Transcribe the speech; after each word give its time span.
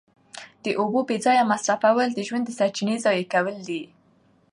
د 0.63 0.65
اوبو 0.79 0.99
بې 1.07 1.17
ځایه 1.25 1.49
مصرفول 1.51 2.07
د 2.13 2.19
ژوند 2.27 2.43
د 2.47 2.51
سرچینې 2.59 2.95
ضایع 3.05 3.25
کول 3.33 3.57
دي. 3.69 3.83